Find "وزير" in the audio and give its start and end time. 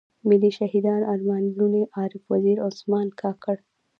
2.31-2.57